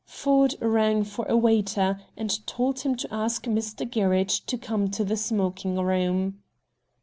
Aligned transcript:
Ford 0.07 0.55
rang 0.61 1.03
for 1.03 1.27
a 1.27 1.37
waiter, 1.37 1.99
and 2.17 2.43
told 2.47 2.79
him 2.79 2.95
to 2.95 3.13
ask 3.13 3.43
Mr. 3.43 3.87
Gerridge 3.87 4.43
to 4.47 4.57
come 4.57 4.89
to 4.89 5.03
the 5.03 5.15
smoking 5.15 5.77
room. 5.79 6.41